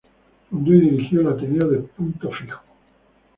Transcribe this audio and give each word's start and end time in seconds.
Fundó 0.49 0.73
y 0.73 0.81
dirigió 0.81 1.21
el 1.21 1.27
Ateneo 1.27 1.67
de 1.69 1.77
Punto 1.77 2.31
Fijo. 2.31 2.59